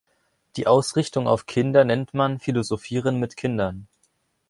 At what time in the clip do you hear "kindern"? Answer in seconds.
3.37-3.87